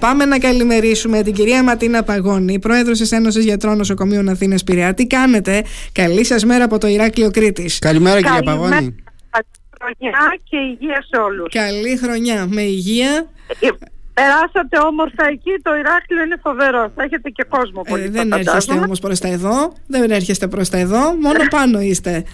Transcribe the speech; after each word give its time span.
Πάμε 0.00 0.24
να 0.24 0.38
καλημερίσουμε 0.38 1.22
την 1.22 1.32
κυρία 1.34 1.62
Ματίνα 1.62 2.02
Παγώνη, 2.02 2.58
πρόεδρος 2.58 2.98
της 2.98 3.12
Ένωσης 3.12 3.44
Γιατρών 3.44 3.76
Νοσοκομείων 3.76 4.28
Αθήνα 4.28 4.58
Πειραιά. 4.66 4.94
Τι 4.94 5.06
κάνετε, 5.06 5.64
καλή 5.92 6.24
σας 6.24 6.44
μέρα 6.44 6.64
από 6.64 6.78
το 6.78 6.86
Ηράκλειο 6.86 7.30
Κρήτης. 7.30 7.78
Καλημέρα, 7.78 8.22
κυρία 8.22 8.42
Παγώνη. 8.42 8.70
Καλή 8.70 8.94
χρονιά 9.80 10.38
και 10.44 10.56
υγεία 10.56 11.04
σε 11.10 11.20
όλους. 11.20 11.52
Καλή 11.52 11.96
χρονιά, 11.96 12.46
με 12.50 12.62
υγεία. 12.62 13.30
Ε, 13.60 13.68
περάσατε 14.14 14.78
όμορφα 14.86 15.26
εκεί, 15.30 15.50
το 15.62 15.74
Ηράκλειο 15.74 16.22
είναι 16.22 16.38
φοβερό. 16.42 16.92
Θα 16.94 17.02
έχετε 17.02 17.28
και 17.30 17.44
κόσμο 17.48 17.82
πολύ. 17.88 18.02
Ε, 18.02 18.08
δεν 18.08 18.32
έρχεστε 18.32 18.74
όμως 18.74 19.00
προς 19.00 19.18
τα 19.18 19.28
εδώ. 19.28 19.72
Δεν 19.86 20.10
έρχεστε 20.10 20.46
προς 20.46 20.68
τα 20.68 20.78
εδώ, 20.78 21.12
μόνο 21.20 21.38
πάνω 21.50 21.80
είστε. 21.80 22.24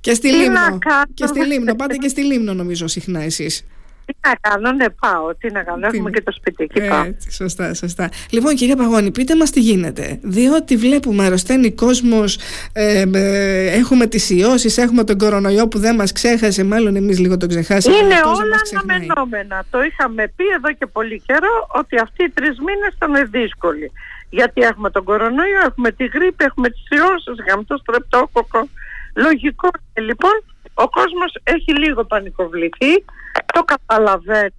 Και 0.00 0.14
στη 0.14 0.28
Λίμνο. 0.28 0.78
Και 1.14 1.26
στη 1.26 1.40
Λίμνο. 1.40 1.74
Πάτε 1.74 1.96
και 1.96 2.08
στη 2.08 2.22
Λίμνο, 2.24 2.54
νομίζω, 2.54 2.86
συχνά 2.86 3.22
εσείς. 3.22 3.64
Τι 4.06 4.14
να 4.26 4.34
κάνω, 4.40 4.72
ναι, 4.72 4.88
πάω. 4.90 5.34
Τι 5.38 5.50
να 5.52 5.62
κάνω, 5.62 5.86
έχουμε 5.86 6.10
και 6.10 6.22
το 6.22 6.32
σπίτι 6.32 6.64
εκεί. 6.64 6.80
Πάω. 6.88 7.04
Έτσι, 7.04 7.32
σωστά, 7.32 7.74
σωστά. 7.74 8.10
Λοιπόν, 8.30 8.54
κυρία 8.54 8.76
Παγώνη, 8.76 9.10
πείτε 9.10 9.36
μας 9.36 9.50
τι 9.50 9.60
γίνεται. 9.60 10.18
Διότι 10.22 10.76
βλέπουμε 10.76 11.24
αρρωσταίνει 11.24 11.72
κόσμος, 11.72 12.38
ε, 12.72 13.04
ε, 13.12 13.70
έχουμε 13.70 14.06
τις 14.06 14.30
ιώσεις, 14.30 14.78
έχουμε 14.78 15.04
τον 15.04 15.18
κορονοϊό 15.18 15.68
που 15.68 15.78
δεν 15.78 15.94
μας 15.94 16.12
ξέχασε, 16.12 16.64
μάλλον 16.64 16.96
εμείς 16.96 17.18
λίγο 17.18 17.36
τον 17.36 17.48
ξεχάσαμε. 17.48 17.96
Είναι 17.96 18.14
όλα 18.14 18.56
αναμενόμενα. 18.72 19.64
Το 19.70 19.82
είχαμε 19.82 20.32
πει 20.36 20.44
εδώ 20.56 20.72
και 20.72 20.86
πολύ 20.86 21.22
καιρό 21.26 21.68
ότι 21.74 21.98
αυτοί 21.98 22.24
οι 22.24 22.30
τρεις 22.30 22.58
μήνες 22.58 22.92
ήταν 22.94 23.30
δύσκολοι. 23.30 23.92
Γιατί 24.30 24.60
έχουμε 24.60 24.90
τον 24.90 25.04
κορονοϊό, 25.04 25.60
έχουμε 25.66 25.90
τη 25.90 26.04
γρήπη, 26.06 26.44
έχουμε 26.44 26.68
τις 26.70 26.84
ιώσεις, 26.90 27.44
έχουμε 27.46 27.64
το 27.64 27.76
στρεπτόκοκο. 27.76 28.68
Λογικό 29.14 29.68
λοιπόν 29.94 30.36
ο 30.74 30.88
κόσμος 30.88 31.32
έχει 31.42 31.72
λίγο 31.78 32.04
πανικοβληθεί, 32.04 33.04
το 33.52 33.62
καταλαβαίνει, 33.64 34.54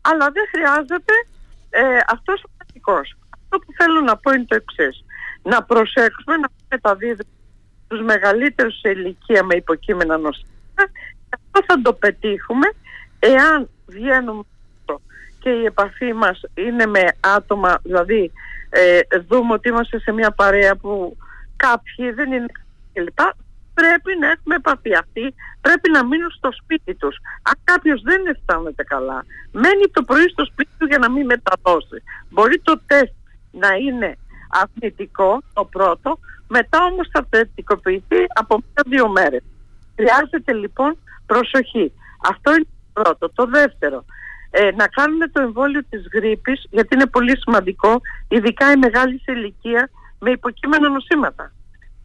αλλά 0.00 0.30
δεν 0.30 0.44
χρειάζεται 0.52 1.12
ε, 1.70 1.98
αυτός 2.08 2.42
ο 2.42 2.48
πανικός. 2.56 3.16
Αυτό 3.32 3.58
που 3.58 3.72
θέλω 3.78 4.00
να 4.00 4.16
πω 4.16 4.32
είναι 4.32 4.44
το 4.48 4.54
εξής. 4.54 5.04
Να 5.42 5.62
προσέξουμε 5.62 6.36
να 6.36 6.48
μεταδίδουμε 6.68 7.30
τους 7.88 8.00
μεγαλύτερους 8.02 8.78
σε 8.78 8.90
ηλικία 8.90 9.44
με 9.44 9.54
υποκείμενα 9.54 10.16
νοσήματα 10.16 10.84
και 11.28 11.38
αυτό 11.44 11.64
θα 11.66 11.82
το 11.82 11.92
πετύχουμε 11.92 12.66
εάν 13.18 13.68
βγαίνουμε 13.86 14.42
και 15.40 15.50
η 15.50 15.64
επαφή 15.64 16.12
μας 16.12 16.40
είναι 16.54 16.86
με 16.86 17.02
άτομα, 17.20 17.78
δηλαδή 17.82 18.32
ε, 18.70 19.00
δούμε 19.28 19.52
ότι 19.52 19.68
είμαστε 19.68 19.98
σε 19.98 20.12
μια 20.12 20.30
παρέα 20.30 20.76
που 20.76 21.16
κάποιοι 21.56 22.10
δεν 22.10 22.32
είναι 22.32 22.46
κλπ 22.92 23.18
πρέπει 23.80 24.10
να 24.20 24.26
έχουμε 24.34 24.54
επαφή. 24.62 24.92
Αυτοί 25.02 25.24
πρέπει 25.60 25.88
να 25.96 26.00
μείνουν 26.08 26.30
στο 26.30 26.50
σπίτι 26.60 26.94
τους. 26.94 27.16
Αν 27.48 27.56
κάποιος 27.64 27.98
δεν 28.08 28.20
αισθάνεται 28.30 28.84
καλά, 28.94 29.18
μένει 29.62 29.86
το 29.96 30.02
πρωί 30.08 30.28
στο 30.34 30.44
σπίτι 30.50 30.72
του 30.78 30.86
για 30.86 30.98
να 30.98 31.08
μην 31.10 31.24
μεταδώσει. 31.32 31.98
Μπορεί 32.32 32.56
το 32.68 32.74
τεστ 32.86 33.14
να 33.62 33.70
είναι 33.84 34.10
αρνητικό 34.62 35.42
το 35.52 35.64
πρώτο, 35.64 36.18
μετά 36.48 36.78
όμως 36.90 37.06
θα 37.12 37.26
θετικοποιηθεί 37.30 38.20
από 38.40 38.52
μία-δύο 38.64 39.08
μέρες. 39.08 39.42
Χρειάζεται 39.96 40.52
λοιπόν 40.52 40.98
προσοχή. 41.26 41.92
Αυτό 42.30 42.48
είναι 42.54 42.68
το 42.92 43.02
πρώτο. 43.02 43.24
Το 43.38 43.44
δεύτερο, 43.46 44.04
ε, 44.50 44.70
να 44.80 44.86
κάνουμε 44.86 45.26
το 45.28 45.42
εμβόλιο 45.42 45.82
της 45.90 46.02
γρήπης, 46.12 46.66
γιατί 46.70 46.94
είναι 46.94 47.06
πολύ 47.06 47.38
σημαντικό, 47.38 48.00
ειδικά 48.28 48.72
η 48.72 48.76
μεγάλη 48.76 49.22
ηλικία 49.26 49.90
με 50.18 50.30
υποκείμενα 50.30 50.88
νοσήματα. 50.88 51.52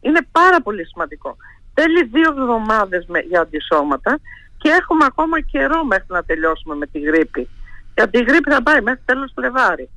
Είναι 0.00 0.26
πάρα 0.32 0.62
πολύ 0.62 0.86
σημαντικό. 0.86 1.36
Θέλει 1.74 2.04
δύο 2.04 2.28
εβδομάδες 2.30 3.06
για 3.28 3.40
αντισώματα 3.40 4.18
και 4.58 4.68
έχουμε 4.68 5.04
ακόμα 5.04 5.40
καιρό 5.40 5.84
μέχρι 5.84 6.06
να 6.08 6.22
τελειώσουμε 6.24 6.74
με 6.74 6.86
τη 6.86 6.98
γρήπη. 6.98 7.48
Γιατί 7.94 8.18
η 8.18 8.24
γρήπη 8.24 8.50
θα 8.50 8.62
πάει 8.62 8.80
μέχρι 8.80 9.00
τέλος 9.04 9.32
του 9.32 9.40
Λεβάρη. 9.40 9.88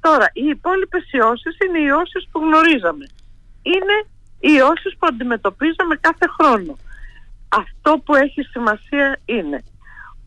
Τώρα, 0.00 0.30
οι 0.32 0.44
υπόλοιπες 0.44 1.12
ιώσεις 1.12 1.56
είναι 1.58 1.78
οι 1.78 1.84
ιώσεις 1.86 2.28
που 2.32 2.40
γνωρίζαμε. 2.40 3.06
Είναι 3.62 3.96
οι 4.40 4.52
ιώσεις 4.58 4.96
που 4.98 5.06
αντιμετωπίζαμε 5.10 5.96
κάθε 6.00 6.26
χρόνο. 6.40 6.76
Αυτό 7.48 7.98
που 8.04 8.14
έχει 8.14 8.42
σημασία 8.42 9.18
είναι 9.24 9.64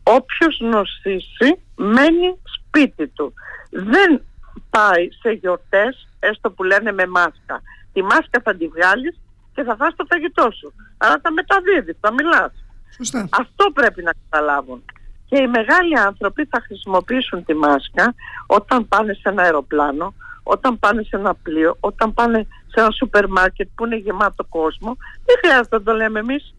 όποιος 0.02 0.60
νοσήσει 0.60 1.60
μένει 1.76 2.38
σπίτι 2.44 3.08
του. 3.08 3.34
Δεν 3.70 4.22
πάει 4.70 5.08
σε 5.20 5.30
γιορτές, 5.30 6.08
έστω 6.18 6.50
που 6.50 6.62
λένε 6.62 6.92
με 6.92 7.06
μάσκα. 7.06 7.62
Τη 7.92 8.02
μάσκα 8.02 8.40
θα 8.44 8.54
τη 8.54 8.68
βγάλεις 8.68 9.20
και 9.54 9.62
θα 9.62 9.76
φας 9.76 9.94
το 9.96 10.04
φαγητό 10.10 10.50
σου. 10.58 10.72
Αλλά 10.98 11.20
τα 11.20 11.32
μεταδίδεις, 11.32 11.96
θα 12.00 12.12
μιλάς. 12.12 12.52
Αυτό 13.30 13.70
πρέπει 13.74 14.02
να 14.02 14.12
καταλάβουν. 14.22 14.84
Και 15.26 15.42
οι 15.42 15.46
μεγάλοι 15.46 15.98
άνθρωποι 15.98 16.44
θα 16.44 16.60
χρησιμοποιήσουν 16.66 17.44
τη 17.44 17.54
μάσκα 17.54 18.14
όταν 18.46 18.88
πάνε 18.88 19.12
σε 19.12 19.28
ένα 19.28 19.42
αεροπλάνο, 19.42 20.14
όταν 20.42 20.78
πάνε 20.78 21.02
σε 21.02 21.16
ένα 21.16 21.34
πλοίο, 21.34 21.76
όταν 21.80 22.14
πάνε 22.14 22.46
σε 22.66 22.80
ένα 22.80 22.90
σούπερ 22.90 23.28
μάρκετ 23.28 23.68
που 23.74 23.86
είναι 23.86 23.96
γεμάτο 23.96 24.44
κόσμο. 24.44 24.96
Δεν 25.24 25.36
χρειάζεται 25.42 25.76
να 25.76 25.82
το 25.82 25.92
λέμε 25.92 26.18
εμείς. 26.18 26.54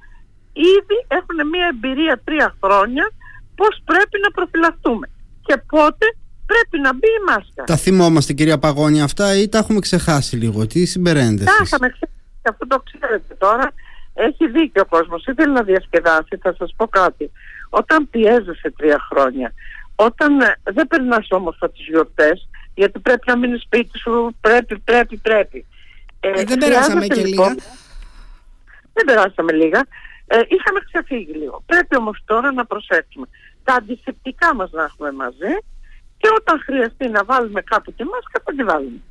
Ήδη 0.54 0.98
έχουν 1.08 1.48
μια 1.50 1.68
εμπειρία 1.74 2.22
τρία 2.24 2.56
χρόνια 2.64 3.12
πώς 3.56 3.82
πρέπει 3.86 4.20
να 4.24 4.32
προφυλαχτούμε 4.32 5.08
και 5.42 5.58
πότε 5.68 6.06
πρέπει 6.46 6.78
να 6.84 6.94
μπει 6.94 7.08
η 7.08 7.24
μάσκα. 7.28 7.64
Τα 7.64 7.76
θυμόμαστε 7.76 8.34
κυρία 8.34 8.60
Παγώνια 8.60 9.04
αυτά 9.04 9.36
ή 9.36 9.50
τα 9.50 9.58
έχουμε 9.58 9.80
ξεχάσει 9.80 10.36
λίγο; 10.36 10.68
Τι 10.68 10.86
συμπεραίνετε 10.86 11.44
Τα 11.44 11.52
είχαμε 11.64 11.88
ξεχάσει 11.90 12.11
και 12.42 12.50
αυτό 12.50 12.68
το 12.68 12.84
ξέρετε 12.92 13.34
τώρα, 13.34 13.72
έχει 14.14 14.48
δίκιο 14.48 14.82
ο 14.82 14.86
κόσμος, 14.86 15.26
ήθελε 15.26 15.54
να 15.54 15.64
διασκεδάσει, 15.64 16.38
θα 16.42 16.56
σας 16.58 16.74
πω 16.78 16.88
κάτι. 16.88 17.32
Όταν 17.70 18.10
πιέζεσαι 18.10 18.74
τρία 18.78 19.00
χρόνια, 19.10 19.54
όταν 19.96 20.42
ε, 20.42 20.56
δεν 20.64 20.88
περνάς 20.88 21.28
όμορφα 21.30 21.70
τις 21.70 21.86
γιορτές, 21.86 22.50
γιατί 22.74 23.00
πρέπει 23.00 23.24
να 23.28 23.38
μείνεις 23.38 23.62
σπίτι 23.62 23.98
σου, 23.98 24.36
πρέπει, 24.42 24.80
πρέπει, 24.80 25.18
πρέπει. 25.18 25.66
Ε, 26.20 26.30
ε 26.30 26.44
δεν 26.44 26.58
περάσαμε 26.58 27.08
και 27.08 27.22
λοιπόν, 27.26 27.50
λίγα. 27.50 27.64
Δεν 28.94 29.06
περάσαμε 29.06 29.52
λίγα. 29.52 29.80
Ε, 30.28 30.38
είχαμε 30.48 30.80
ξεφύγει 30.92 31.34
λίγο. 31.34 31.64
Πρέπει 31.66 31.96
όμως 31.96 32.22
τώρα 32.26 32.52
να 32.52 32.66
προσέξουμε. 32.66 33.28
Τα 33.64 33.74
αντισηπτικά 33.74 34.56
μας 34.56 34.72
να 34.72 34.84
έχουμε 34.84 35.12
μαζί 35.12 35.54
και 36.18 36.28
όταν 36.40 36.62
χρειαστεί 36.66 37.08
να 37.08 37.24
βάλουμε 37.24 37.62
κάπου 37.62 37.94
τη 37.94 38.04
μάσκα 38.04 38.42
θα 38.46 38.54
τη 38.56 38.64
βάλουμε. 38.64 39.02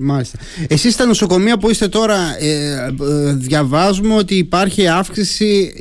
Μάλιστα. 0.00 0.38
Εσείς 0.68 0.94
στα 0.94 1.04
νοσοκομεία 1.04 1.58
που 1.58 1.70
είστε 1.70 1.88
τώρα 1.88 2.16
ε, 2.38 2.86
ε, 3.00 3.32
διαβάζουμε 3.32 4.14
ότι 4.14 4.34
υπάρχει 4.34 4.88
αύξηση. 4.88 5.72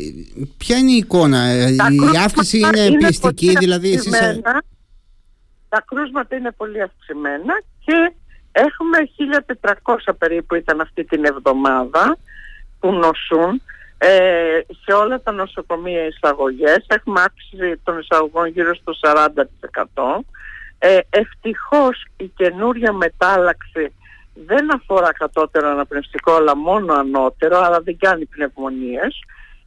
Ποια 0.57 0.77
είναι 0.77 0.91
η 0.91 0.95
εικόνα, 0.95 1.43
ε, 1.43 1.71
η 1.71 2.17
αύξηση 2.23 2.57
είναι, 2.57 2.79
είναι 2.79 2.97
πιεστική, 2.97 3.53
δηλαδή 3.57 3.93
εσείς... 3.93 4.19
Τα 5.69 5.83
κρούσματα 5.85 6.35
είναι 6.35 6.51
πολύ 6.51 6.81
αυξημένα 6.81 7.61
και 7.85 8.13
έχουμε 8.51 8.97
1.400 10.11 10.13
περίπου 10.17 10.55
ήταν 10.55 10.81
αυτή 10.81 11.03
την 11.03 11.25
εβδομάδα 11.25 12.17
που 12.79 12.91
νοσούν 12.91 13.61
ε, 13.97 14.59
σε 14.83 14.93
όλα 14.93 15.21
τα 15.21 15.31
νοσοκομεία 15.31 16.05
εισαγωγές. 16.05 16.85
Έχουμε 16.87 17.21
αύξηση 17.21 17.79
των 17.83 17.99
εισαγωγών 17.99 18.47
γύρω 18.47 18.75
στο 18.75 18.93
40%. 19.01 20.25
Ε, 20.79 20.99
ευτυχώς 21.09 22.05
η 22.17 22.31
καινούρια 22.35 22.93
μετάλλαξη 22.93 23.93
δεν 24.45 24.73
αφορά 24.75 25.13
κατώτερο 25.13 25.69
αναπνευστικό 25.69 26.33
αλλά 26.33 26.55
μόνο 26.55 26.93
ανώτερο, 26.93 27.57
αλλά 27.59 27.81
δεν 27.81 27.97
κάνει 27.97 28.25
πνευμονίες. 28.25 29.19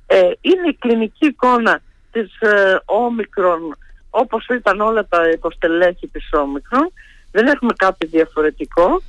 Ε, 0.07 0.31
είναι 0.41 0.69
η 0.69 0.77
κλινική 0.79 1.27
εικόνα 1.27 1.81
της 2.13 2.41
ε, 2.41 2.81
όμικρον 2.85 3.77
όπως 4.11 4.47
ήταν 4.47 4.81
όλα 4.81 5.07
τα 5.07 5.29
υποστελέχη 5.29 6.09
της 6.09 6.29
όμικρον. 6.33 6.93
Δεν 7.33 7.47
έχουμε 7.47 7.73
κάτι 7.77 8.07
διαφορετικό. 8.07 9.03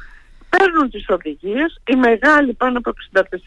Παίρνουν 0.50 0.90
τις 0.90 1.06
οδηγίες. 1.10 1.82
Οι 1.86 1.96
μεγάλοι 1.96 2.54
πάνω 2.54 2.78
από 2.78 2.92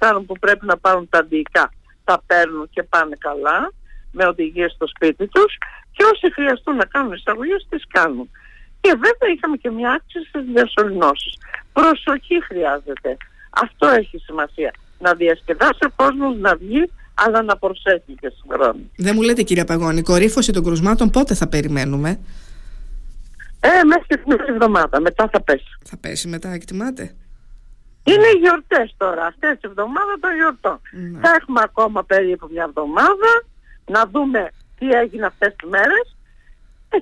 64 0.01 0.23
που 0.27 0.39
πρέπει 0.41 0.67
να 0.67 0.77
πάρουν 0.77 1.09
τα 1.09 1.19
αντιϊκά 1.19 1.73
τα 2.05 2.23
παίρνουν 2.27 2.69
και 2.71 2.83
πάνε 2.83 3.17
καλά 3.19 3.73
με 4.11 4.27
οδηγίες 4.27 4.73
στο 4.73 4.87
σπίτι 4.87 5.27
τους 5.27 5.57
και 5.93 6.05
όσοι 6.13 6.33
χρειαστούν 6.33 6.77
να 6.77 6.85
κάνουν 6.85 7.13
εισαγωγές 7.13 7.67
τις 7.69 7.85
κάνουν. 7.89 8.31
Και 8.81 8.91
βέβαια 8.91 9.35
είχαμε 9.35 9.57
και 9.57 9.71
μια 9.71 9.91
αύξηση 9.91 10.29
στις 10.29 10.45
διασωληνώσεις. 10.45 11.39
Προσοχή 11.79 12.43
χρειάζεται. 12.49 13.17
Αυτό 13.51 13.87
έχει 13.89 14.19
σημασία. 14.19 14.71
Να 14.99 15.15
διασκεδάσει 15.15 15.85
ο 15.85 15.91
κόσμος 15.97 16.37
να 16.37 16.57
βγει 16.57 16.91
αλλά 17.15 17.43
να 17.43 17.57
προσέχει 17.57 18.15
και 18.21 18.33
συγχρόνω. 18.37 18.81
Δεν 18.97 19.13
μου 19.15 19.23
λέτε 19.23 19.43
κύριε 19.43 19.65
Παγώνη, 19.65 20.03
κορύφωση 20.03 20.53
των 20.53 20.65
κρουσμάτων 20.65 21.11
πότε 21.11 21.35
θα 21.35 21.49
περιμένουμε; 21.49 22.21
Ε, 23.61 23.85
μέχρι 23.85 24.19
την 24.23 24.37
εβδομάδα. 24.49 25.01
Μετά 25.01 25.29
θα 25.33 25.41
πέσει. 25.43 25.79
Θα 25.85 25.97
πέσει 25.97 26.29
μετά, 26.29 26.49
εκτιμάτε. 26.49 27.15
Είναι 28.05 28.27
οι 28.27 28.39
γιορτές 28.39 28.95
τώρα. 28.97 29.27
Αυτές 29.27 29.53
τις 29.61 29.71
εβδομάδες 29.71 30.17
των 30.21 30.35
γιορτών. 30.35 30.81
Ναι. 30.93 31.21
Θα 31.21 31.35
έχουμε 31.41 31.61
ακόμα 31.65 32.05
περίπου 32.05 32.49
μια 32.53 32.65
εβδομάδα 32.69 33.31
να 33.87 34.07
δούμε 34.07 34.51
τι 34.79 34.89
έγινε 34.91 35.27
αυτές 35.27 35.55
τις 35.57 35.69
μέρες 35.69 36.07
ε, 36.07 36.14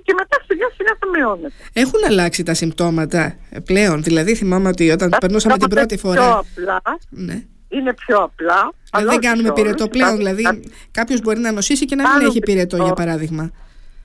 και 0.03 0.15
μετά 0.17 0.37
σιγά 0.47 0.69
σιγά 0.77 0.97
θα 1.01 1.09
μειώνεται. 1.15 1.55
Έχουν 1.73 2.01
αλλάξει 2.07 2.43
τα 2.43 2.55
συμπτώματα 2.55 3.37
πλέον. 3.65 4.03
Δηλαδή 4.03 4.35
θυμάμαι 4.35 4.69
ότι 4.69 4.91
όταν 4.91 5.11
τα 5.11 5.19
περνούσαμε 5.19 5.59
την 5.59 5.69
πρώτη 5.69 5.97
φορά. 5.97 6.21
Πιο 6.21 6.39
απλά. 6.39 6.83
Ναι. 7.09 7.43
Είναι 7.69 7.95
πιο 7.95 8.17
απλά. 8.17 8.73
Αλλά 8.91 9.11
δεν 9.11 9.21
κάνουμε 9.21 9.53
πυρετό 9.53 9.89
πλέον. 9.89 10.17
Δηλαδή 10.17 10.71
κάποιος 10.91 11.21
μπορεί 11.21 11.39
να 11.39 11.53
νοσήσει 11.53 11.85
και 11.85 11.95
να 11.95 12.17
μην 12.17 12.27
έχει 12.27 12.39
πυρετό, 12.39 12.77
για 12.77 12.93
παράδειγμα. 12.93 13.51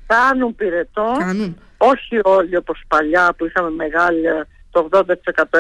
Κάνουν 0.08 0.56
πυρετό. 0.56 1.16
Κάνουν. 1.20 1.58
Όχι 1.78 2.20
όλοι 2.24 2.56
όπως 2.56 2.84
παλιά 2.88 3.34
που 3.38 3.46
είχαμε 3.46 3.70
μεγάλη, 3.70 4.22
το 4.72 4.90
80% 4.92 5.04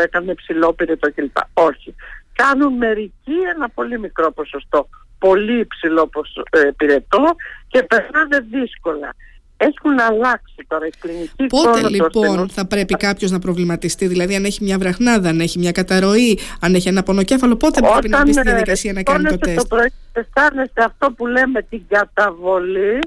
έκανε 0.03 0.33
ψηλό 0.33 0.73
πυρετό 0.73 1.13
κλπ. 1.13 1.37
Όχι. 1.53 1.95
Κάνουν 2.33 2.73
μερικοί 2.73 3.37
ένα 3.55 3.69
πολύ 3.69 3.99
μικρό 3.99 4.31
ποσοστό, 4.31 4.89
πολύ 5.19 5.59
υψηλό 5.59 6.09
ε, 6.49 6.69
πυρετό 6.77 7.35
και 7.67 7.83
περνάνε 7.83 8.39
δύσκολα 8.51 9.15
έχουν 9.57 9.99
αλλάξει 9.99 10.55
τώρα 10.67 10.87
η 10.87 10.89
κλινική 10.99 11.45
Πότε 11.45 11.89
λοιπόν 11.89 12.49
θα 12.49 12.65
πρέπει 12.65 12.93
κάποιος 12.93 13.31
να 13.31 13.39
προβληματιστεί, 13.39 14.07
δηλαδή 14.07 14.35
αν 14.35 14.45
έχει 14.45 14.63
μια 14.63 14.77
βραχνάδα, 14.77 15.29
αν 15.29 15.39
έχει 15.39 15.59
μια 15.59 15.71
καταρροή, 15.71 16.39
αν 16.59 16.75
έχει 16.75 16.87
ένα 16.87 17.03
πονοκέφαλο, 17.03 17.55
πότε 17.55 17.79
Όταν 17.79 17.91
πρέπει 17.91 18.09
να 18.09 18.23
μπει 18.23 18.33
στη 18.33 18.41
διαδικασία 18.41 18.93
να 18.93 19.03
κάνει 19.03 19.23
το 19.23 19.37
τεστ; 19.37 19.57
Το 19.57 19.65
πρωί 19.65 19.91
αισθάνεστε 20.13 20.83
αυτό 20.83 21.11
που 21.11 21.27
λέμε 21.27 21.61
την 21.61 21.81
καταβολή 21.87 22.99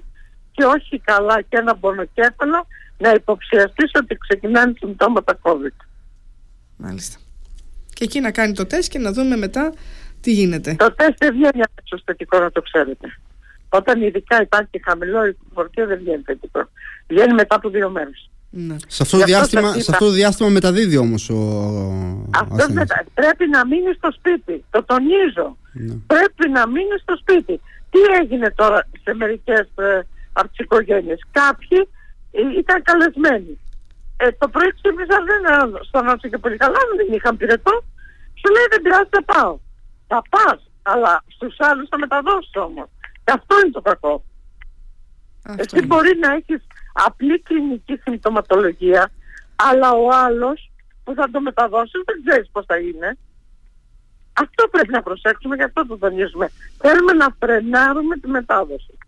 και 0.52 0.64
όχι 0.64 0.98
καλά 0.98 1.40
και 1.40 1.56
ένα 1.56 1.76
πονοκέφαλο, 1.76 2.66
να 2.98 3.10
υποψιαστείς 3.10 3.90
ότι 3.94 4.16
ξεκινάνε 4.28 4.72
συμπτώματα 4.78 5.38
COVID. 5.42 5.84
Μάλιστα. 6.76 7.18
Και 7.94 8.04
εκεί 8.04 8.20
να 8.20 8.30
κάνει 8.30 8.52
το 8.52 8.66
τεστ 8.66 8.90
και 8.90 8.98
να 8.98 9.12
δούμε 9.12 9.36
μετά 9.36 9.72
τι 10.20 10.32
γίνεται. 10.32 10.74
Το 10.78 10.94
τεστ 10.94 11.14
δεν 11.18 11.32
βγαίνει 11.32 11.62
θετικό 12.04 12.38
να 12.38 12.50
το 12.50 12.62
ξέρετε. 12.62 13.08
Όταν 13.70 14.02
ειδικά 14.02 14.42
υπάρχει 14.42 14.82
χαμηλό 14.84 15.34
φορτίο 15.54 15.86
δεν 15.86 15.98
βγαίνει 15.98 16.22
θετικό. 16.26 16.68
Βγαίνει 17.08 17.34
μετά 17.34 17.54
από 17.56 17.68
δύο 17.68 17.90
μέρες. 17.90 18.30
Ναι. 18.50 18.76
Σε, 18.86 19.02
αυτό 19.02 19.18
το 19.18 19.24
διάστημα, 19.24 19.72
σε 19.72 19.90
αυτό 19.90 20.04
το 20.04 20.10
διάστημα 20.10 20.48
μεταδίδει 20.48 20.96
όμως 20.96 21.30
ο. 21.30 21.38
Αυτό 22.34 22.72
μετα... 22.72 23.04
πρέπει 23.14 23.48
να 23.48 23.66
μείνει 23.66 23.92
στο 23.96 24.10
σπίτι. 24.12 24.64
Το 24.70 24.84
τονίζω. 24.84 25.56
Ναι. 25.72 25.94
Πρέπει 26.06 26.48
να 26.56 26.66
μείνει 26.68 26.96
στο 27.02 27.16
σπίτι. 27.16 27.60
Τι 27.90 27.98
έγινε 28.20 28.50
τώρα 28.50 28.88
σε 29.02 29.14
μερικές 29.14 29.66
ε, 29.74 30.00
από 30.32 30.48
τι 30.48 30.62
οικογένειε. 30.64 31.14
Κάποιοι 31.30 31.88
ε, 32.30 32.40
ήταν 32.58 32.82
καλεσμένοι. 32.82 33.58
Ε, 34.16 34.32
το 34.38 34.48
πρωί 34.48 34.70
ξύπνησαν, 34.76 35.22
δεν 35.30 35.40
αισθανόταν 35.82 36.30
και 36.30 36.38
πολύ 36.38 36.56
καλά, 36.56 36.78
δεν 36.96 37.14
είχαν 37.16 37.36
πυρετό. 37.36 37.74
Σου 38.40 38.48
λέει 38.54 38.66
δεν 38.70 38.80
πειράζει, 38.82 39.08
θα 39.16 39.22
πάω. 39.32 39.58
Θα 40.06 40.22
πας, 40.34 40.60
αλλά 40.82 41.24
στους 41.34 41.54
άλλους 41.58 41.88
θα 41.88 41.98
μεταδώσεις 41.98 42.56
όμως. 42.68 42.88
Αυτό 43.32 43.58
είναι 43.60 43.70
το 43.70 43.80
κακό. 43.80 44.24
Αυτό 45.42 45.76
Εσύ 45.76 45.86
μπορεί 45.86 46.18
να 46.18 46.32
έχεις 46.32 46.66
απλή 46.92 47.40
κλινική 47.40 47.96
συμπτωματολογία, 48.04 49.10
αλλά 49.56 49.92
ο 49.92 50.08
άλλος 50.12 50.70
που 51.04 51.14
θα 51.14 51.30
το 51.30 51.40
μεταδώσεις 51.40 52.02
δεν 52.04 52.22
ξέρεις 52.24 52.48
πώς 52.52 52.64
θα 52.66 52.78
είναι. 52.78 53.18
Αυτό 54.32 54.68
πρέπει 54.70 54.92
να 54.92 55.02
προσέξουμε 55.02 55.56
και 55.56 55.62
αυτό 55.62 55.86
το 55.86 55.98
τονίζουμε. 55.98 56.50
Θέλουμε 56.78 57.12
να 57.12 57.36
φρενάρουμε 57.38 58.16
τη 58.16 58.28
μετάδοση. 58.28 58.98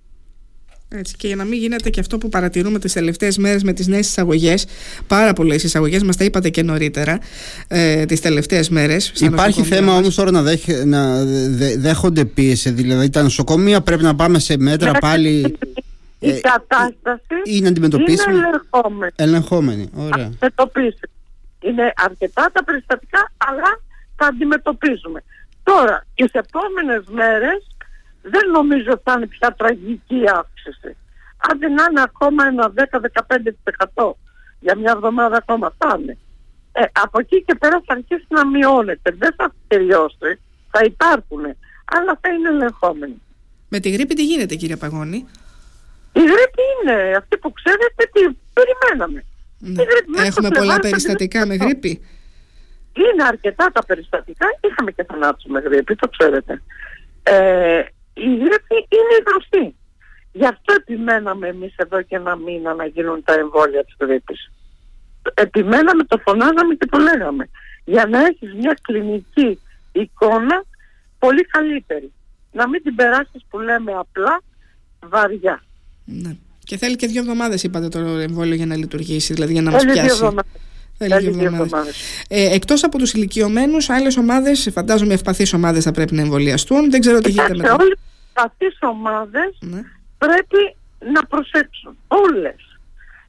Έτσι, 0.94 1.15
και 1.17 1.27
για 1.27 1.37
να 1.37 1.44
μην 1.44 1.59
γίνεται 1.59 1.91
και 1.91 2.00
αυτό 2.00 2.19
που 2.19 2.29
παρατηρούμε 2.29 2.79
τις 2.79 2.93
τελευταίες 2.93 3.39
μέρες 3.39 3.62
με 3.62 3.73
τις 3.73 3.87
νέες 3.87 4.09
εισαγωγές, 4.09 4.67
πάρα 5.06 5.33
πολλές 5.33 5.62
εισαγωγές, 5.62 6.03
μας 6.03 6.17
τα 6.17 6.25
είπατε 6.25 6.49
και 6.49 6.62
νωρίτερα, 6.62 7.19
ε, 7.69 8.05
τις 8.05 8.21
τελευταίες 8.21 8.69
μέρες. 8.69 9.12
Υπάρχει 9.21 9.62
θέμα 9.62 9.97
όμως 9.97 10.15
τώρα 10.15 10.31
να, 10.31 10.43
δέχ, 10.43 10.67
να 10.85 11.25
δέχονται 11.77 12.25
πίεση. 12.25 12.71
Δηλαδή, 12.71 13.11
τα 13.11 13.23
νοσοκομεία 13.23 13.81
πρέπει 13.81 14.03
να 14.03 14.15
πάμε 14.15 14.39
σε 14.39 14.56
μέτρα 14.59 14.93
πάλι. 14.93 15.56
Η 16.19 16.31
ε, 16.31 16.41
κατάσταση 16.41 17.35
είναι, 17.44 17.69
αντιμετωπίσιμη. 17.69 18.35
είναι 18.35 18.47
ελεγχόμενη. 18.47 19.12
Ελεγχόμενη. 19.17 19.91
Ωραία. 19.94 20.31
Είναι 21.61 21.93
αρκετά 21.97 22.50
τα 22.53 22.65
περιστατικά, 22.65 23.33
αλλά 23.37 23.81
τα 24.17 24.27
αντιμετωπίζουμε. 24.27 25.23
Τώρα, 25.62 26.06
τις 26.15 26.33
επόμενες 26.33 27.03
μέρες 27.09 27.67
δεν 28.23 28.51
νομίζω 28.51 28.91
ότι 28.91 29.03
θα 29.05 29.13
είναι 29.17 29.27
πια 29.27 29.55
τραγική 29.55 30.23
αύξηση. 30.35 30.97
Αν 31.49 31.59
δεν 31.59 31.71
είναι 31.71 32.03
ακόμα 32.03 32.47
ένα 32.47 32.73
10-15% 33.95 34.13
για 34.61 34.77
μια 34.77 34.93
εβδομάδα 34.97 35.37
ακόμα 35.37 35.75
θα 35.79 35.97
είναι. 36.01 36.19
Ε, 36.73 36.83
από 36.93 37.21
εκεί 37.21 37.43
και 37.43 37.55
πέρα 37.55 37.83
θα 37.87 37.93
αρχίσει 37.95 38.27
να 38.29 38.47
μειώνεται. 38.47 39.15
Δεν 39.19 39.35
θα 39.37 39.55
τελειώσει. 39.69 40.41
Θα 40.71 40.81
υπάρχουν. 40.85 41.41
Αλλά 41.85 42.19
θα 42.21 42.33
είναι 42.33 42.49
ελεγχόμενοι. 42.49 43.23
Με 43.69 43.81
τη 43.81 43.91
γρήπη 43.91 44.15
τι 44.15 44.25
γίνεται 44.25 44.55
κύριε 44.55 44.77
Παγώνη; 44.77 45.27
Η 46.13 46.21
γρήπη 46.21 46.63
είναι 46.83 47.17
αυτή 47.17 47.37
που 47.37 47.53
ξέρετε 47.53 48.11
τι 48.13 48.37
περιμέναμε. 48.53 49.25
Ναι. 49.59 49.83
Έχουμε 50.27 50.49
πολλά 50.49 50.81
περιστατικά 50.81 51.47
με 51.47 51.55
γρήπη. 51.55 52.03
Είναι 52.93 53.25
αρκετά 53.25 53.71
τα 53.73 53.85
περιστατικά. 53.85 54.47
Είχαμε 54.61 54.91
και 54.91 55.05
θανάτους 55.05 55.45
με 55.45 55.61
γρήπη, 55.61 55.95
το 55.95 56.09
ξέρετε. 56.09 56.63
Ε, 57.23 57.83
η 58.14 58.37
γρήπη 58.37 58.76
είναι 58.88 59.17
γνωστή. 59.26 59.76
Γι' 60.32 60.47
αυτό 60.47 60.75
επιμέναμε 60.76 61.49
εμείς 61.49 61.75
εδώ 61.76 62.03
και 62.03 62.17
ένα 62.17 62.37
μήνα 62.37 62.75
να 62.75 62.87
γίνουν 62.87 63.23
τα 63.25 63.32
εμβόλια 63.32 63.85
της 63.85 63.94
γρήπης. 64.00 64.50
Επιμέναμε, 65.35 66.05
το 66.05 66.19
φωνάζαμε 66.19 66.75
και 66.75 66.87
το 66.87 66.99
λέγαμε. 66.99 67.49
Για 67.85 68.06
να 68.06 68.19
έχεις 68.19 68.55
μια 68.55 68.76
κλινική 68.82 69.61
εικόνα 69.93 70.64
πολύ 71.19 71.43
καλύτερη. 71.43 72.12
Να 72.53 72.69
μην 72.69 72.82
την 72.82 72.94
περάσεις 72.94 73.44
που 73.50 73.59
λέμε 73.59 73.93
απλά 73.93 74.43
βαριά. 75.08 75.62
Ναι. 76.05 76.37
Και 76.65 76.76
θέλει 76.76 76.97
και 76.97 77.06
δύο 77.06 77.20
εβδομάδες, 77.20 77.62
είπατε, 77.62 77.88
το 77.88 77.99
εμβόλιο 77.99 78.55
για 78.55 78.67
να 78.67 78.76
λειτουργήσει, 78.76 79.32
δηλαδή 79.35 79.53
για 79.53 79.62
να 79.62 79.70
μας 79.70 79.85
πιάσει. 79.85 80.25
Ε, 82.29 82.55
Εκτός 82.55 82.85
από 82.85 82.99
τους 82.99 83.13
ηλικιωμένους, 83.13 83.91
άλλες 83.91 84.17
ομάδες, 84.17 84.69
φαντάζομαι 84.73 85.15
ευπαθείς 85.15 85.53
ομάδες 85.53 85.85
θα 85.85 85.93
πρέπει 85.93 86.15
να 86.15 86.21
εμβολιαστούν. 86.21 86.91
Δεν 86.91 87.01
ξέρω 87.01 87.19
τι 87.19 87.31
γίνεται 87.31 87.57
με 87.57 87.71
Όλε 87.71 87.85
οι 87.85 87.99
ευπαθείς 88.29 88.79
ομάδες 88.81 89.59
ναι. 89.61 89.81
πρέπει 90.19 90.77
να 91.13 91.27
προσέξουν. 91.27 91.97
Όλες. 92.09 92.79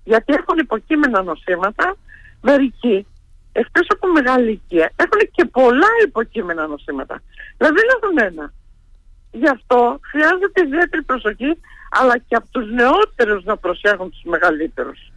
Γιατί 0.04 0.34
έχουν 0.34 0.58
υποκείμενα 0.58 1.24
νοσήματα, 1.24 1.96
μερικοί, 2.42 3.06
εκτός 3.52 3.88
από 3.90 4.08
μεγάλη 4.08 4.46
ηλικία, 4.48 4.92
έχουν 4.96 5.30
και 5.32 5.46
πολλά 5.46 5.88
υποκείμενα 6.06 6.68
νοσήματα. 6.68 7.22
Δηλαδή 7.58 7.76
δεν 7.76 7.90
έχουν 7.96 8.34
ένα. 8.34 8.54
Γι' 9.32 9.48
αυτό 9.48 10.00
χρειάζεται 10.12 10.62
ιδιαίτερη 10.66 11.04
προσοχή, 11.04 11.58
αλλά 11.90 12.18
και 12.18 12.36
από 12.36 12.48
τους 12.52 12.72
νεότερους 12.72 13.44
να 13.44 13.58
προσέχουν 13.58 14.10
τους 14.10 14.22
μεγαλύτερους. 14.24 15.12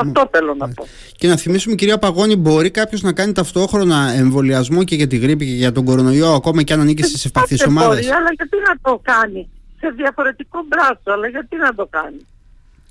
Αυτό 0.00 0.28
θέλω 0.32 0.54
να 0.54 0.68
πω. 0.68 0.86
Και 1.16 1.28
να 1.28 1.36
θυμίσουμε, 1.36 1.74
κυρία 1.74 1.98
Παγώνη, 1.98 2.36
μπορεί 2.36 2.70
κάποιος 2.70 3.02
να 3.02 3.12
κάνει 3.12 3.32
ταυτόχρονα 3.32 4.12
εμβολιασμό 4.16 4.84
και 4.84 4.94
για 4.94 5.06
τη 5.06 5.16
γρήπη 5.16 5.46
και 5.46 5.52
για 5.52 5.72
τον 5.72 5.84
κορονοϊό, 5.84 6.32
ακόμα 6.32 6.62
και 6.62 6.72
αν 6.72 6.80
ανήκεις 6.80 7.06
στι 7.06 7.22
ευπαθείς 7.24 7.64
ομάδες; 7.66 8.06
Μπορεί, 8.06 8.16
αλλά 8.16 8.30
γιατί 8.36 8.56
να 8.68 8.90
το 8.90 9.00
κάνει; 9.02 9.48
Σε 9.80 9.88
διαφορετικό 9.96 10.58
μπράτσο, 10.68 11.10
αλλά 11.12 11.28
γιατί 11.28 11.56
να 11.56 11.74
το 11.74 11.86
κάνει; 11.90 12.26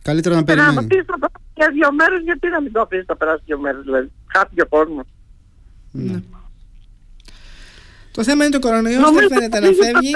Καλύτερα 0.02 0.36
να 0.36 0.44
περιμένει. 0.44 0.76
να 0.76 0.82
το 0.82 0.88
πει 0.88 1.06
για 1.56 1.70
δύο 1.74 1.92
μέρε, 1.92 2.16
γιατί 2.24 2.48
να 2.50 2.62
μην 2.62 2.72
το 2.72 2.82
αφήσει 2.82 3.06
να 3.08 3.16
περάσει 3.16 3.42
δύο 3.46 3.60
μέρε, 3.60 3.78
δηλαδή. 3.78 4.12
Κάποιο 4.28 4.66
κόσμο. 4.70 5.02
Ναι. 5.92 6.22
Ναι. 8.18 8.24
Το 8.24 8.24
θέμα 8.24 8.44
είναι 8.44 8.54
το 8.54 8.60
κορονοϊό, 8.60 9.00
δεν 9.00 9.28
φαίνεται 9.28 9.60
να 9.60 9.66
φεύγει. 9.66 10.16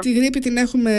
Τη 0.00 0.12
γρήπη 0.12 0.38
την 0.38 0.56
έχουμε 0.56 0.92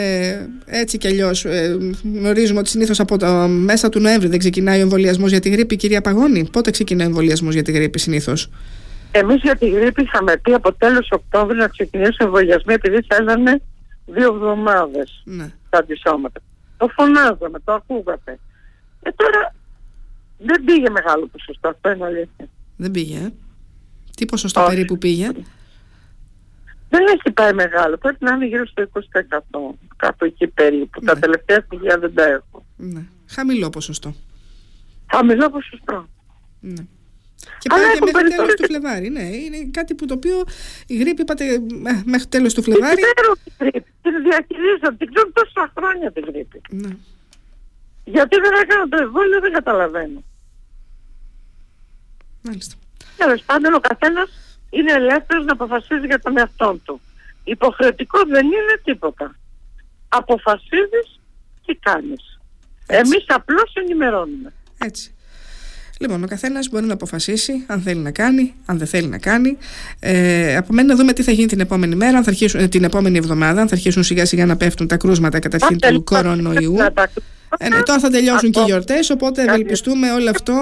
έτσι 0.66 0.98
κι 0.98 1.06
αλλιώς. 1.06 1.44
Ε, 1.44 1.76
γνωρίζουμε 2.02 2.58
ότι 2.58 2.68
συνήθως 2.68 3.00
από 3.00 3.18
το 3.18 3.26
μέσα 3.48 3.88
του 3.88 4.00
Νοέμβρη 4.00 4.28
δεν 4.28 4.38
ξεκινάει 4.38 4.78
ο 4.78 4.82
εμβολιασμός 4.82 5.30
για 5.30 5.40
τη 5.40 5.48
γρήπη, 5.48 5.76
κυρία 5.76 6.00
Παγώνη. 6.00 6.48
Πότε 6.52 6.70
ξεκινάει 6.70 7.06
ο 7.06 7.08
εμβολιασμός 7.08 7.54
για 7.54 7.62
τη 7.62 7.72
γρήπη 7.72 7.98
συνήθως; 7.98 8.50
Εμείς 9.10 9.40
για 9.42 9.56
τη 9.56 9.68
γρήπη 9.68 10.02
είχαμε 10.02 10.36
πει 10.36 10.52
από 10.52 10.72
τέλος 10.72 11.08
Οκτώβρη 11.10 11.56
να 11.56 11.68
ξεκινήσει 11.68 12.16
ο 12.20 12.24
εμβολιασμό 12.24 12.74
επειδή 12.76 13.06
θέλανε 13.08 13.60
δύο 14.06 14.34
εβδομάδες 14.34 15.22
ναι. 15.24 15.52
τα 15.70 15.78
αντισώματα. 15.78 16.40
Το 16.76 16.88
φωνάζαμε, 16.88 17.58
το 17.64 17.72
ακούγατε. 17.72 18.38
Ε, 19.02 19.10
τώρα 19.16 19.54
δεν 20.38 20.64
πήγε 20.64 20.90
μεγάλο 20.90 21.26
ποσοστό, 21.26 21.68
αυτό 21.68 21.90
είναι 21.90 22.04
αλήθεια. 22.04 22.48
Δεν 22.76 22.90
πήγε, 22.90 23.16
ε; 23.16 23.32
Τι 24.16 24.26
ποσοστό 24.26 24.64
περίπου 24.68 24.98
πήγε; 24.98 25.30
Δεν 26.94 27.06
έχει 27.14 27.30
πάει 27.32 27.52
μεγάλο. 27.52 27.96
Πρέπει 27.96 28.24
να 28.24 28.32
είναι 28.34 28.46
γύρω 28.46 28.66
στο 28.66 28.88
20%. 28.92 29.74
Κάπου 29.96 30.24
εκεί 30.24 30.46
περίπου. 30.46 31.00
Ναι. 31.00 31.12
Τα 31.12 31.18
τελευταία 31.18 31.60
στοιχεία 31.66 31.98
δεν 31.98 32.14
τα 32.14 32.24
έχω. 32.24 32.66
Ναι. 32.76 33.02
Χαμηλό 33.26 33.70
ποσοστό. 33.70 34.14
Χαμηλό 35.12 35.50
ποσοστό. 35.50 36.08
Ναι. 36.60 36.82
Και 37.58 37.68
πάει 37.68 37.98
και 37.98 38.10
μέχρι 38.12 38.28
τέλος 38.28 38.54
του 38.54 38.64
Φλεβάρι. 38.64 39.08
Ναι, 39.08 39.22
είναι 39.22 39.68
κάτι 39.70 39.94
που 39.94 40.06
το 40.06 40.14
οποίο 40.14 40.44
η 40.86 40.96
γρήπη 40.96 41.20
είπατε 41.22 41.44
μέχρι 42.04 42.26
τέλος 42.26 42.54
του 42.54 42.62
Φλεβάρι. 42.62 43.00
Δεν 43.00 43.12
ξέρω 43.14 43.32
τη 43.44 43.50
γρήπη. 43.58 43.90
Την 44.02 44.22
διαχειρίζονται. 44.22 44.96
Την 44.98 45.12
ξέρω 45.12 45.30
τόσα 45.32 45.72
χρόνια 45.76 46.12
τη 46.12 46.20
γρήπη. 46.20 46.60
Ναι. 46.70 46.96
Γιατί 48.04 48.36
δεν 48.40 48.52
έκανα 48.62 48.88
το 48.88 48.96
εμβόλιο 49.02 49.40
δεν 49.40 49.52
καταλαβαίνω. 49.52 50.22
Μάλιστα. 52.42 52.74
Τέλος 53.16 53.42
πάντων 53.42 53.74
ο 53.74 53.80
καθένας 53.80 54.28
είναι 54.76 54.92
ελεύθερος 54.92 55.44
να 55.44 55.52
αποφασίζει 55.52 56.06
για 56.06 56.20
τον 56.20 56.38
εαυτό 56.38 56.80
του. 56.84 57.00
Υποχρεωτικό 57.44 58.18
δεν 58.28 58.46
είναι 58.46 58.80
τίποτα. 58.84 59.34
Αποφασίζεις 60.08 61.20
τι 61.66 61.74
κάνεις. 61.74 62.40
Έτσι. 62.86 63.12
Εμείς 63.12 63.24
απλώς 63.28 63.72
ενημερώνουμε. 63.74 64.52
Έτσι. 64.78 65.14
Λοιπόν, 66.00 66.22
ο 66.24 66.26
καθένας 66.26 66.68
μπορεί 66.68 66.84
να 66.84 66.92
αποφασίσει 66.92 67.64
αν 67.66 67.80
θέλει 67.80 68.00
να 68.00 68.10
κάνει, 68.10 68.54
αν 68.66 68.78
δεν 68.78 68.86
θέλει 68.86 69.06
να 69.06 69.18
κάνει. 69.18 69.58
Ε, 70.00 70.56
από 70.56 70.72
μένα 70.72 70.88
να 70.88 70.94
δούμε 70.94 71.12
τι 71.12 71.22
θα 71.22 71.30
γίνει 71.30 71.46
την 71.46 71.60
επόμενη 71.60 71.94
μέρα, 71.94 72.16
αν 72.16 72.24
θα 72.24 72.30
αρχίσουν, 72.30 72.60
ε, 72.60 72.68
την 72.68 72.84
επόμενη 72.84 73.18
εβδομάδα, 73.18 73.60
αν 73.60 73.68
θα 73.68 73.74
αρχίσουν 73.74 74.02
σιγά 74.02 74.26
σιγά 74.26 74.46
να 74.46 74.56
πέφτουν 74.56 74.86
τα 74.86 74.96
κρούσματα 74.96 75.38
καταρχήν 75.38 75.78
του 75.78 76.04
κορονοϊού. 76.04 76.76
Ε, 77.58 77.68
ναι, 77.68 77.82
τώρα 77.82 78.00
θα 78.00 78.10
τελειώσουν 78.10 78.50
και 78.50 78.60
οι 78.60 78.64
γιορτές, 78.64 79.10
οπότε 79.10 79.42
ευελπιστούμε 79.42 80.12
όλο 80.12 80.30
αυτό. 80.30 80.52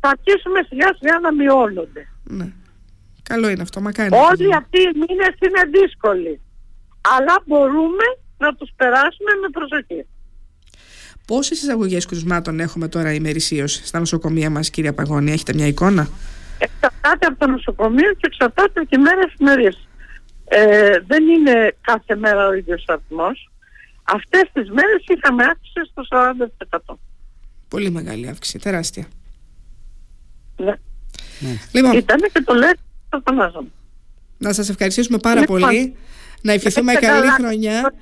Θα 0.00 0.08
αρχίσουμε 0.08 0.60
σιγά 0.68 0.94
σιγά 0.98 1.18
να 1.18 1.32
μειώνονται. 1.32 2.08
Ναι. 2.24 2.52
Καλό 3.28 3.48
είναι 3.48 3.62
αυτό, 3.62 3.80
μακάρι. 3.80 4.10
Όλοι 4.12 4.54
αυτοί 4.54 4.78
οι 4.78 4.92
μήνες 4.94 5.34
είναι 5.40 5.78
δύσκολοι. 5.78 6.40
Αλλά 7.00 7.42
μπορούμε 7.46 8.06
να 8.38 8.54
τους 8.54 8.70
περάσουμε 8.76 9.30
με 9.42 9.48
προσοχή. 9.52 10.06
Πόσες 11.26 11.62
εισαγωγές 11.62 12.06
κρουσμάτων 12.06 12.60
έχουμε 12.60 12.88
τώρα 12.88 13.12
ημερησίως 13.12 13.72
στα 13.84 13.98
νοσοκομεία 13.98 14.50
μας, 14.50 14.70
κύριε 14.70 14.92
Παγώνη, 14.92 15.32
έχετε 15.32 15.54
μια 15.54 15.66
εικόνα; 15.66 16.08
Εξαρτάται 16.58 17.26
από 17.26 17.38
το 17.38 17.46
νοσοκομείο 17.46 18.12
και 18.12 18.26
εξαρτάται 18.26 18.80
από 18.80 18.88
τη 18.88 18.98
μέρα 18.98 19.20
εφημερία. 19.26 19.74
Ε, 20.44 20.98
δεν 21.06 21.28
είναι 21.28 21.76
κάθε 21.80 22.16
μέρα 22.16 22.46
ο 22.46 22.52
ίδιος 22.52 22.84
αριθμός. 22.86 23.50
Αυτές 24.02 24.42
τις 24.52 24.70
μέρες 24.70 25.04
είχαμε 25.06 25.44
αύξηση 25.44 25.90
στο 25.90 26.02
40%. 26.90 26.98
Πολύ 27.68 27.90
μεγάλη 27.90 28.28
αύξηση, 28.28 28.58
τεράστια. 28.58 29.06
Ναι. 30.56 30.74
ναι. 31.38 31.56
Λοιπόν, 31.72 31.96
Ήταν 31.96 32.20
και 32.32 32.42
το 32.44 32.54
λέω 32.54 32.70
το 33.08 33.22
φωνάζομαι. 33.26 33.68
Να 34.38 34.52
σας 34.52 34.68
ευχαριστήσουμε 34.68 35.18
πάρα 35.18 35.40
λοιπόν, 35.40 35.60
πολύ. 35.60 35.96
Να 36.42 36.52
ευχηθούμε 36.52 36.92
καλή 36.92 37.28
χρονιά. 37.28 37.92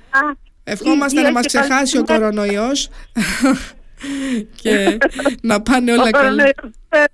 Ευχόμαστε 0.63 1.21
να 1.21 1.31
μας 1.31 1.45
ξεχάσει 1.45 1.97
ο 1.97 2.03
κορονοϊός 2.03 2.89
και 4.61 4.97
να 5.41 5.61
πάνε 5.61 5.91
όλα 5.91 6.11
καλά. 6.11 6.43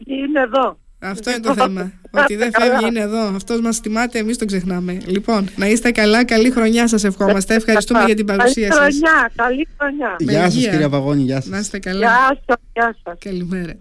είναι 0.05 0.39
εδώ. 0.39 0.77
Αυτό 1.00 1.29
είναι 1.29 1.39
το 1.39 1.53
θέμα. 1.53 1.91
Ότι 2.21 2.35
δεν 2.35 2.51
φεύγει 2.53 2.85
είναι 2.85 3.00
εδώ. 3.00 3.35
Αυτός 3.35 3.62
μας 3.62 3.79
τιμάται, 3.79 4.19
εμείς 4.19 4.38
τον 4.38 4.47
ξεχνάμε. 4.47 4.97
Λοιπόν, 5.05 5.50
να 5.55 5.67
είστε 5.67 5.91
καλά. 5.91 6.25
Καλή 6.25 6.51
χρονιά 6.51 6.88
σας 6.88 7.03
ευχόμαστε. 7.03 7.55
Ευχαριστούμε 7.55 8.03
για 8.05 8.15
την 8.15 8.25
παρουσία 8.25 8.73
σας. 8.73 8.79
Καλή 8.79 8.93
χρονιά. 9.00 9.31
Καλή 9.35 9.67
χρονιά. 9.77 10.15
Γεια 10.19 10.50
σας 10.50 10.69
κυρία 10.69 10.89
Παγώνη. 10.89 11.21
Γεια 11.21 11.41
σας. 11.41 11.45
Να 11.50 11.57
είστε 11.57 11.79
καλά. 11.79 12.00
Γεια 12.00 12.38
σας. 12.45 12.57
Γεια 12.73 12.95
σας. 13.03 13.17
Καλημέρα. 13.19 13.73